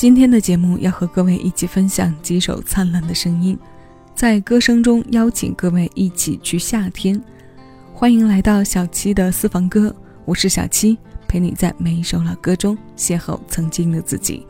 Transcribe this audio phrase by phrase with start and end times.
[0.00, 3.58] 今天的节目要和各位一起分享几首灿烂的声音，
[4.14, 7.22] 在歌声中邀请各位一起去夏天。
[7.92, 9.94] 欢迎来到小七的私房歌，
[10.24, 10.96] 我是小七，
[11.28, 14.46] 陪你在每一首老歌中邂逅曾经的自己。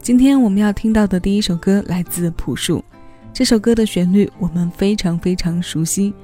[0.00, 2.80] 今天我们要听到的第一首歌来自朴树，
[3.32, 6.14] 这首歌的旋律我们非常非常熟悉。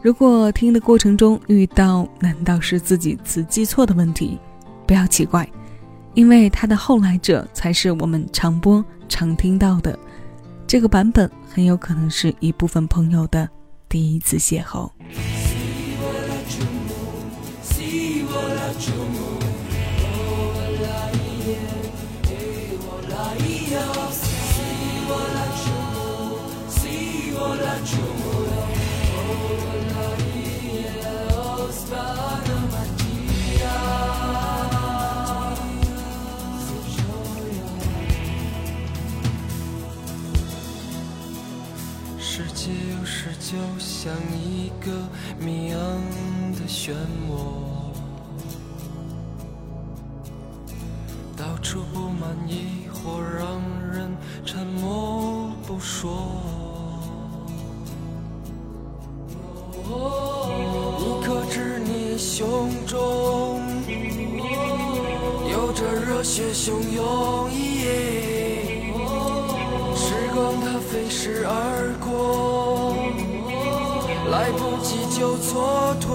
[0.00, 4.38] 如果听的过程中遇到难道是自己词记错的问题，
[4.86, 5.46] 不要奇怪。
[6.14, 9.98] 因为它的后来者才是我们常播常听到的，
[10.66, 13.48] 这个版本很有可能是一部分朋友的
[13.88, 14.90] 第一次邂逅。
[66.24, 67.52] 血汹涌？
[67.52, 67.84] 一夜
[69.94, 72.96] 时光它飞逝而过。
[74.30, 76.08] 来不及就蹉跎，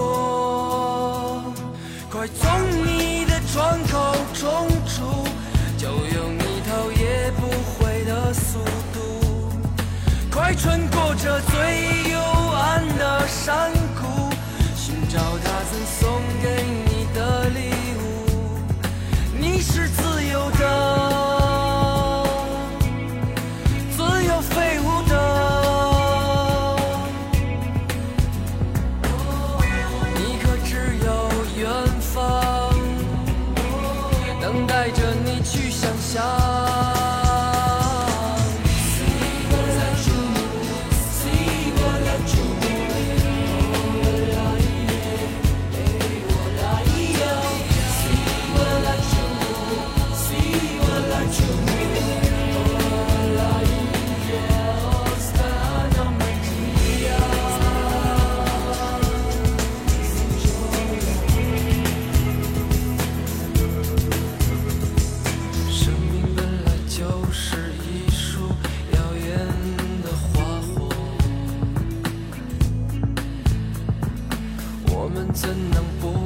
[2.10, 2.50] 快从
[2.84, 5.24] 你的窗口冲出，
[5.78, 8.58] 就用你头也不回的速
[8.92, 8.98] 度，
[10.30, 12.18] 快穿过这最幽
[12.52, 13.72] 暗的山
[75.40, 76.19] 怎能不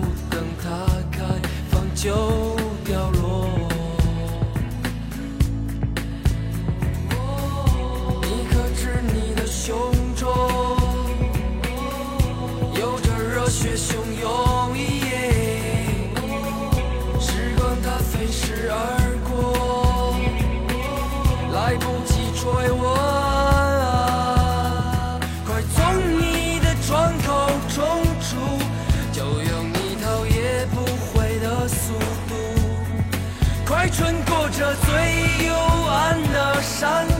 [36.74, 37.13] sun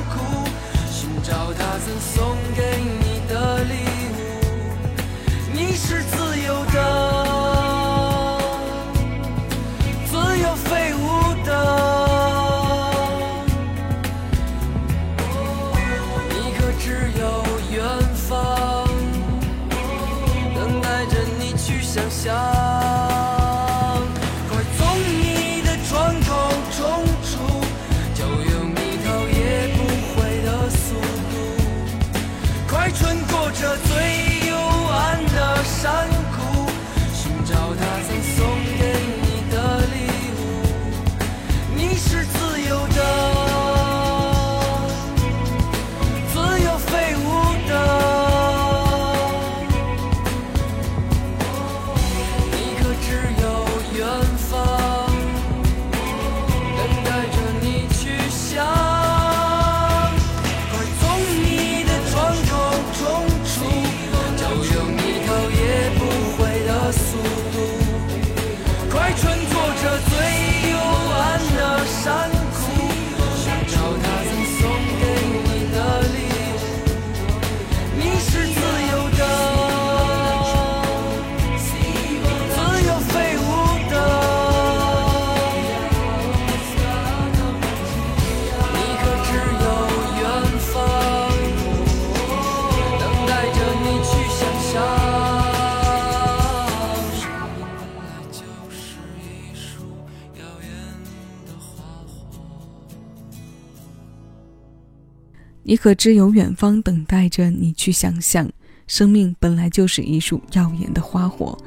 [105.74, 108.48] 你可知有远方等待着你去想象？
[108.86, 111.58] 生命本来就是一束耀眼的花火，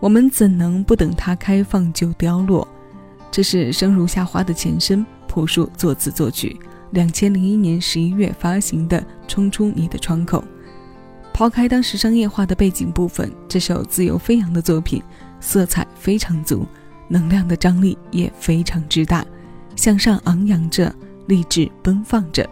[0.00, 2.68] 我们怎能不等它开放就凋落？
[3.30, 6.54] 这是《生如夏花》的前身，朴树作词作曲，
[6.90, 10.42] 两千零一年十一月发行的《冲出你的窗口》。
[11.32, 15.02] 抛开当时商业化的背景部分，这首自由飞扬的作品，
[15.40, 16.66] 色彩非常足，
[17.08, 19.24] 能量的张力也非常之大，
[19.74, 20.94] 向上昂扬着，
[21.28, 22.46] 励志奔放着。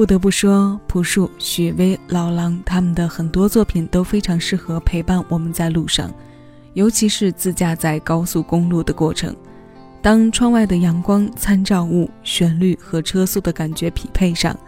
[0.00, 6.10] 不得不说，朴树、许巍、老狼他们的很多作品都非常适合陪伴我们在路上，
[6.72, 9.36] 尤其是自驾在高速公路的过程。
[10.00, 14.58] 当窗外的阳光、参照物、旋律和车速的感觉匹配上，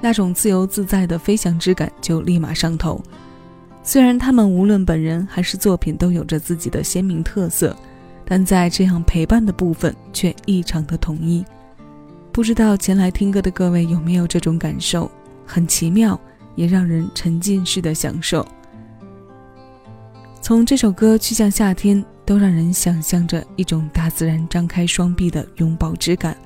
[0.00, 3.02] 那种自由自在的飞翔之感就立马上头。
[3.82, 7.76] 虽然他们无论本人还是作品都有着自己的鲜明特色，
[8.24, 11.44] 但在这样陪伴的部分却异常的统一。
[12.38, 15.10] 不知道前来听歌的各位有没有这种感受？
[15.44, 16.16] 很奇妙，
[16.54, 18.46] 也让人沉浸式的享受。
[20.40, 26.38] 从这首歌去向夏天，都让人想象着一种大自然张开双臂的拥抱之感。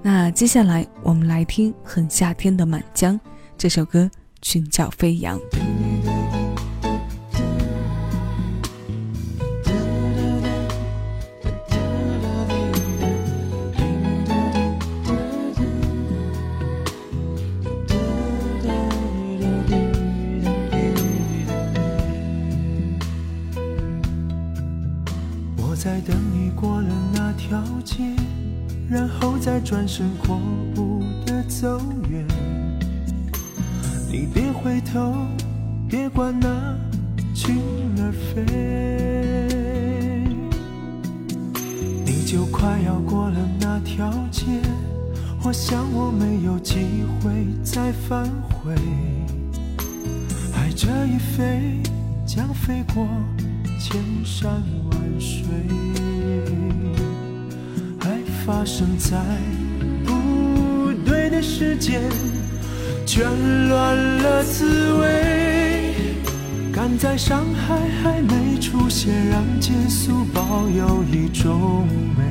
[0.00, 3.18] 那接下来我们来听很夏天的《满江》
[3.58, 4.08] 这首歌，
[4.42, 5.36] 群角飞扬。
[28.92, 30.38] 然后再转身阔
[30.74, 31.80] 步的走
[32.10, 32.26] 远。
[34.10, 35.14] 你别回头，
[35.88, 36.76] 别管那
[37.34, 37.56] 群
[37.96, 38.44] 儿飞。
[42.04, 44.44] 你就快要过了那条街，
[45.42, 48.74] 我想我没有机会再返回。
[50.54, 51.80] 爱这一飞，
[52.26, 53.08] 将飞过
[53.80, 55.00] 千山万。
[55.18, 55.44] 水，
[58.52, 59.16] 发生在
[60.04, 62.02] 不对的时间，
[63.06, 63.24] 全
[63.66, 65.94] 乱了滋味。
[66.70, 71.88] 赶在伤害还没出现，让结束保有一种
[72.18, 72.30] 美。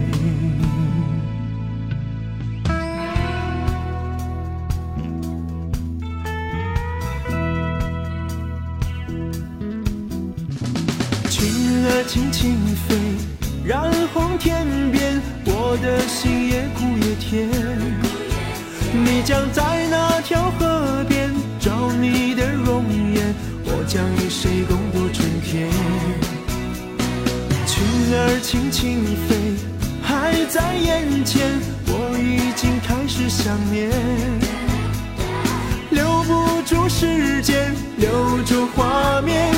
[12.07, 12.57] 轻轻
[12.87, 12.95] 飞，
[13.63, 15.20] 染红天边，
[15.73, 17.47] 我的心也苦也甜。
[18.91, 21.31] 你将在那条河边
[21.61, 22.83] 找你的容
[23.13, 23.33] 颜，
[23.63, 25.69] 我将与谁共度春天？
[27.65, 29.55] 群儿轻轻飞，
[30.03, 31.47] 还在眼前，
[31.87, 33.89] 我已经开始想念。
[35.89, 39.55] 留不住时间，留住画面，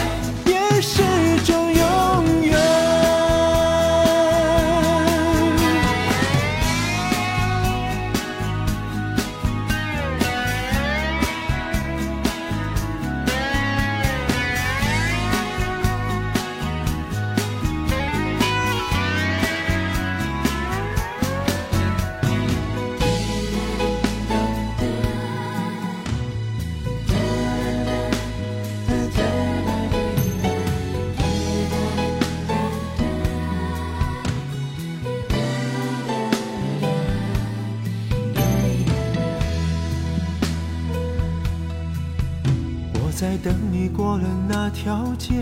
[44.13, 45.33] 过了那条街，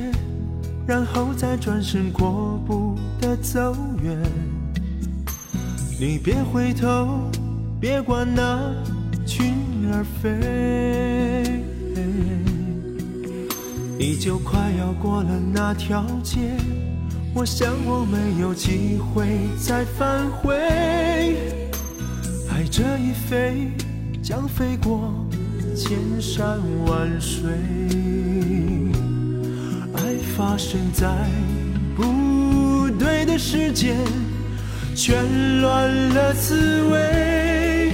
[0.87, 4.17] 然后再转身阔步的走远。
[5.99, 7.19] 你别回头，
[7.81, 8.73] 别管那
[9.25, 9.53] 群
[9.91, 11.65] 儿飞。
[13.99, 16.55] 你就快要过了那条街，
[17.35, 20.55] 我想我没有机会再返回。
[22.49, 23.69] 爱这一飞，
[24.23, 25.20] 将飞过。
[25.83, 27.49] 千山万水，
[29.95, 29.99] 爱
[30.37, 31.07] 发生在
[31.95, 33.97] 不对的时间，
[34.95, 37.93] 全乱了滋味。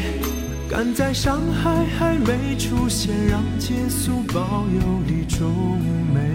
[0.70, 5.80] 赶在伤害还没出现，让结束保有一种
[6.14, 6.34] 美。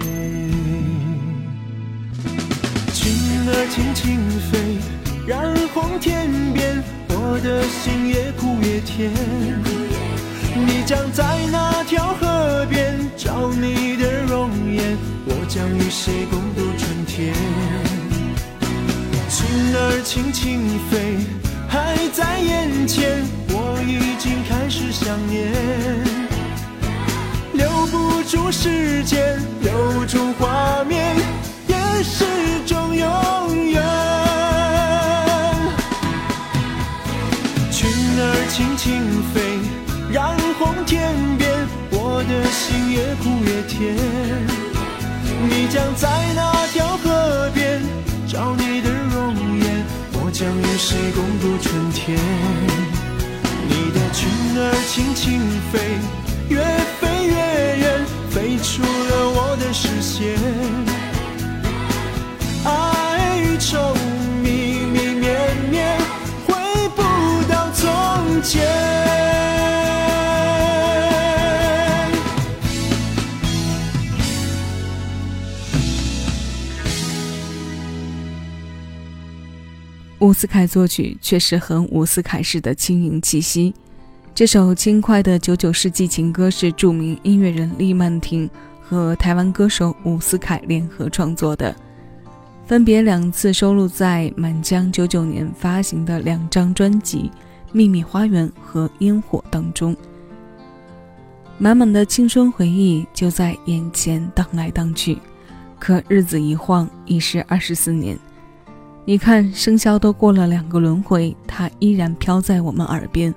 [2.91, 3.13] 群
[3.47, 4.19] 儿轻轻
[4.49, 4.79] 飞，
[5.27, 9.82] 染红天边，我的心也苦也甜。
[10.55, 17.33] 你将在那条河边找你的容颜，我将与谁共度春天？
[19.29, 21.17] 群儿轻轻飞，
[21.67, 25.51] 还在眼前，我已经开始想念。
[27.53, 31.15] 留不住时间留住画面，
[31.67, 32.25] 也是
[32.65, 33.81] 种永远。
[37.71, 39.52] 裙儿轻轻飞，
[40.63, 41.49] 红天边，
[41.91, 43.93] 我的心越苦越甜。
[45.49, 47.81] 你将在那条河边
[48.25, 52.17] 找你的容颜，我将与谁共度春天？
[53.67, 55.99] 你的裙儿轻轻飞，
[56.47, 56.63] 越
[56.99, 57.35] 飞越
[57.79, 60.39] 远，飞出了我的视线。
[62.63, 63.93] 爱与愁
[64.41, 65.97] 密密绵绵，
[66.47, 66.55] 回
[66.95, 67.03] 不
[67.51, 68.92] 到从前。
[80.23, 83.73] 伍思凯作曲确实很伍思凯式的轻盈气息。
[84.33, 88.49] 这首轻快的九九世纪情歌是著名音乐人李曼婷
[88.81, 91.75] 和台湾歌手伍思凯联合创作的，
[92.65, 97.29] 分别两次收录在满江九九年发行的两张专辑
[97.73, 99.93] 《秘密花园》和《烟火》当中。
[101.57, 105.17] 满满的青春回忆就在眼前荡来荡去，
[105.77, 108.17] 可日子一晃已是二十四年。
[109.05, 113.33] 你看，生肖都过了两个轮回，它依然飘在我们耳边。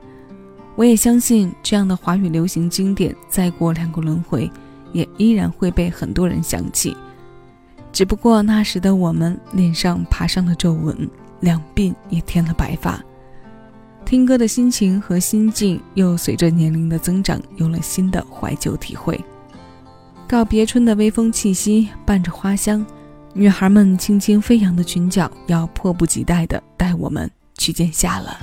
[0.76, 4.48] 我也相信，这样的华语流行经典，再过两个轮回，
[4.92, 6.96] 也依然会被很多人想起。
[7.92, 11.08] 只不过那时的我们脸上爬上了皱纹，
[11.40, 13.02] 两鬓也添了白发，
[14.04, 19.18] 听歌的心情和心境又随着年龄的增长有了新的怀旧体会。
[20.28, 22.86] 告别春的微风气息，伴着花香。
[23.38, 28.38] 女孩们轻轻飞扬的裙角，要迫不及待地带我们去见夏了。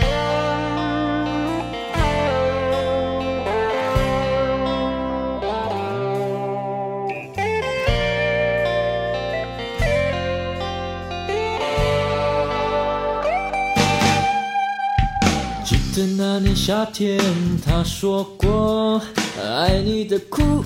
[15.66, 17.20] 记得那年夏天，
[17.66, 19.02] 他说过
[19.42, 20.64] 爱你的哭，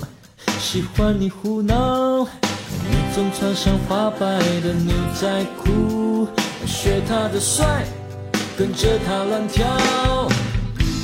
[0.60, 2.28] 喜欢你胡闹。
[3.18, 6.28] 总穿上花白的牛仔裤，
[6.64, 7.84] 学他的帅，
[8.56, 9.66] 跟着他乱跳。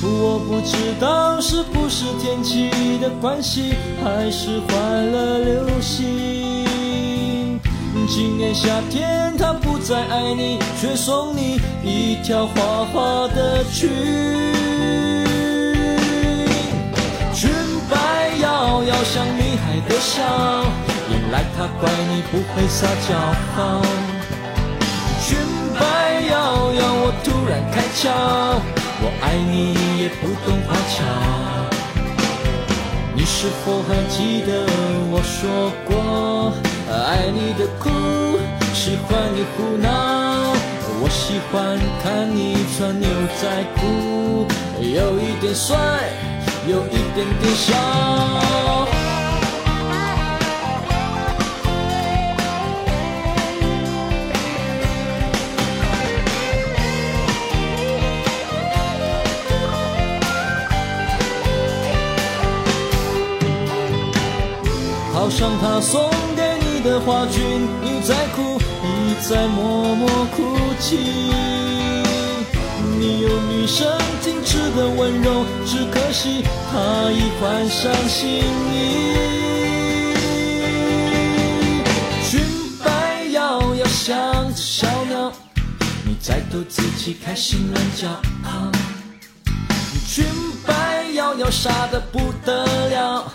[0.01, 7.59] 我不知道是不是天气的关系，还是换了流星。
[8.07, 13.91] 今年夏天他不再爱你，却送你一条花花的裙，
[17.35, 17.51] 裙
[17.91, 20.94] 摆摇摇像女孩的笑。
[21.35, 23.11] 原来他怪你不会撒娇，
[25.21, 25.37] 裙
[25.75, 25.81] 摆
[26.31, 28.07] 摇摇，我突然开窍，
[29.03, 31.03] 我爱你也不懂花俏。
[33.17, 34.65] 你是否还记得
[35.11, 36.53] 我说过，
[36.89, 37.91] 爱你的苦，
[38.73, 39.91] 喜欢你胡闹，
[41.03, 43.09] 我喜欢看你穿牛
[43.43, 43.43] 仔
[43.75, 44.47] 裤，
[44.81, 45.77] 有一点帅，
[46.69, 48.94] 有一点点小。
[65.35, 67.43] 上他送给你的花裙，
[67.83, 70.97] 你在哭，你在默默哭泣。
[72.97, 73.85] 你有女生
[74.23, 79.17] 矜持的温柔，只可惜她已换上新衣。
[82.31, 82.41] 裙
[82.85, 85.33] 摆摇摇像只小鸟，
[86.05, 88.23] 你在逗自己开心乱叫。
[90.07, 90.25] 裙
[90.65, 93.33] 摆摇摇傻得不得了。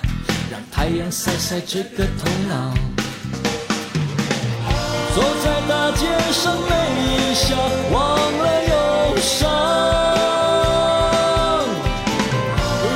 [0.49, 2.73] 让太阳晒晒这个头脑，
[5.13, 7.55] 走在大街上没一笑，
[7.91, 7.97] 忘
[8.39, 8.73] 了忧
[9.17, 9.47] 伤。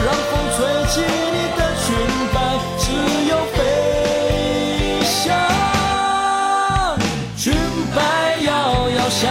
[0.03, 0.57] 让风吹
[0.89, 0.93] 起
[1.31, 1.85] 你的裙
[2.33, 2.35] 摆，
[2.79, 2.83] 自
[3.29, 3.57] 由飞
[5.05, 5.13] 翔。
[7.37, 7.53] 裙
[7.95, 7.99] 摆
[8.41, 8.49] 摇
[8.89, 9.21] 摇像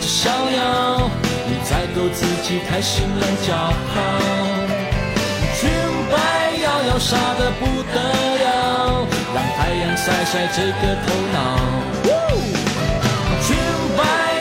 [0.00, 1.10] 只小鸟，
[1.48, 4.41] 你在逗自己开心乱叫。
[6.98, 11.36] 傻得不得了，让太阳晒晒这个头脑。
[13.42, 13.46] 裙
[13.96, 14.00] 摆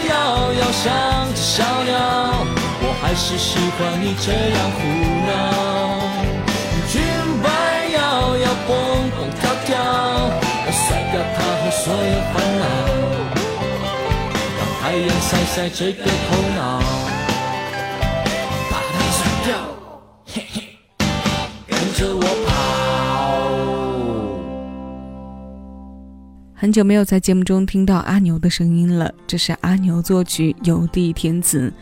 [0.10, 0.12] 摇
[0.53, 0.84] 摇像
[1.34, 1.91] 只小鸟，
[2.81, 4.79] 我还是喜欢你这样胡
[5.27, 5.29] 闹。
[6.88, 6.93] 裙
[7.41, 7.46] 摆
[7.96, 8.00] 摇
[8.38, 8.70] 摇蹦
[9.17, 9.70] 蹦跳跳，
[10.72, 11.98] 甩掉它和所有
[12.31, 12.63] 烦恼，
[14.58, 16.50] 让太阳晒晒这个头脑。
[26.62, 31.74] 很久没有在节目中听到阿牛的声音了，这是阿牛作曲，由地填词，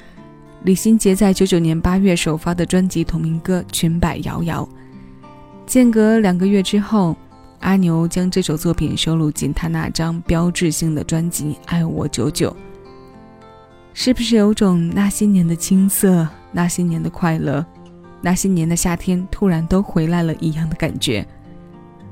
[0.63, 4.63] 李心洁在九九年八月首发的专辑同名歌《裙摆摇摇》。
[5.65, 7.13] 间隔两个月之后，
[7.59, 12.49] 阿牛将这首作品收录进他那张标志性的专辑《爱我久久》。
[13.93, 17.65] 是不是有种那些年的青涩，那些年的快乐，
[18.21, 21.27] 那些年的夏天突然都回来了一样的感觉？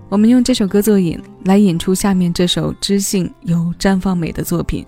[0.10, 4.86] 我们用这首歌作引，来引出下面这首知性又绽放美的作品。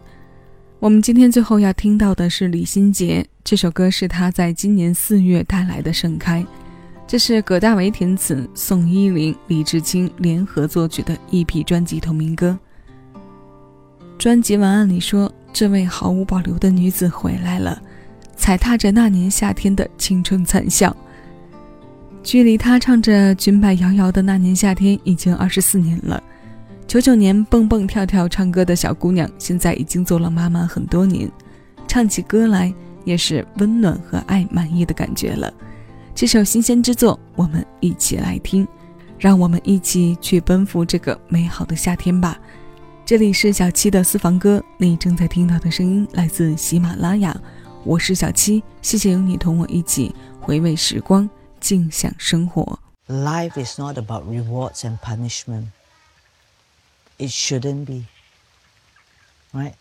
[0.79, 6.41] 我们今天最后要听到的是李心洁，这首歌是她在今年四月带来的《盛开》，
[7.05, 12.57] 这是葛大为填词，宋依林、李志清联合作曲的 EP 专辑同名歌。
[14.17, 17.81] 专辑文案里说：“这位毫无保留的女子回来了，
[18.37, 20.95] 踩踏着那年夏天的青春残笑。”
[22.29, 26.21] 距离他唱着《裙摆摇摇》的那年夏天已经二十四年了。
[26.85, 31.27] 九九年蹦蹦跳跳唱歌的小姑娘，现在已经做了妈妈很多年，
[31.87, 32.71] 唱起歌来
[33.03, 35.51] 也是温暖和爱满意的感觉了。
[36.13, 38.67] 这首新鲜之作，我们一起来听，
[39.17, 42.39] 让我们一起去奔赴这个美好的夏天吧。
[43.03, 47.35] 这里是小七的私房歌，你正在听到的声音来自喜马拉雅，
[47.83, 51.27] 我是小七，谢谢有你同我一起回味时光。
[51.60, 52.78] 静享生活。
[53.06, 55.68] Life is not about rewards and punishment.
[57.18, 58.06] It shouldn't be.
[59.52, 59.74] Right?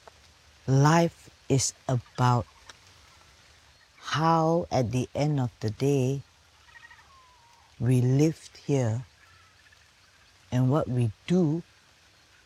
[0.67, 2.45] Life is about
[3.99, 6.21] how, at the end of the day,
[7.79, 9.03] we lived here
[10.51, 11.63] and what we do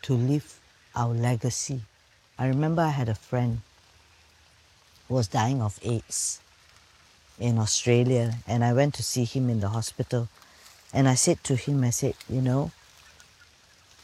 [0.02, 0.60] to leave
[0.94, 1.82] our legacy.
[2.38, 3.60] I remember I had a friend
[5.06, 6.40] who was dying of AIDS
[7.39, 10.29] in Australia, and I went to see him in the hospital.
[10.93, 12.71] And I said to him, I said, you know,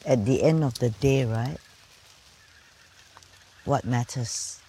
[0.05, 1.57] at the end of the day, right,
[3.65, 4.59] what matters?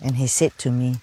[0.00, 0.96] And he said to me,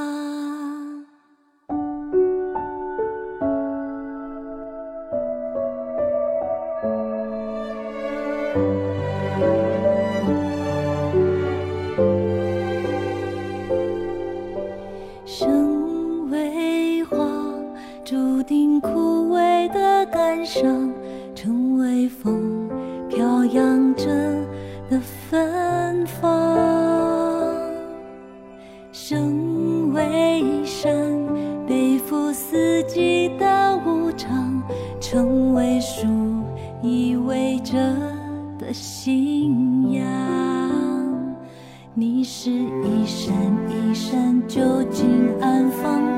[44.58, 46.17] 究竟安放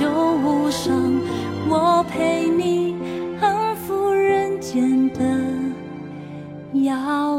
[0.00, 1.20] 就无伤
[1.68, 2.96] 我陪你
[3.38, 5.20] 安抚人间的
[6.72, 7.38] 妖